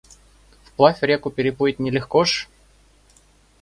[0.63, 2.47] Вплавь реку переплыть не легко ж!